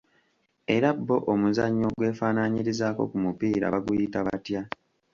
[0.75, 4.61] Era bo omuzannyo ogwefaanaanyiriza ku mupiira baguyita batya?